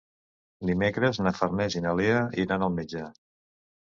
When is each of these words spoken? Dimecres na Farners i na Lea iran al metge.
Dimecres 0.69 1.21
na 1.25 1.33
Farners 1.41 1.77
i 1.81 1.85
na 1.85 1.93
Lea 2.01 2.25
iran 2.47 2.67
al 2.69 2.77
metge. 2.79 3.05